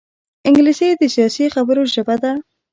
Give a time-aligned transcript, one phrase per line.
[0.47, 2.31] انګلیسي د سیاسي خبرو ژبه ده